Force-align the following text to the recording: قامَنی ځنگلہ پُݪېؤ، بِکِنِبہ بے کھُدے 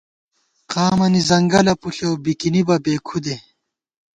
قامَنی 0.71 1.21
ځنگلہ 1.29 1.73
پُݪېؤ، 1.81 2.13
بِکِنِبہ 2.23 2.75
بے 2.83 2.93
کھُدے 3.05 3.35